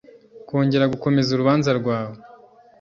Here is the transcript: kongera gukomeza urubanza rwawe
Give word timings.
kongera 0.47 0.91
gukomeza 0.93 1.29
urubanza 1.31 1.69
rwawe 1.79 2.17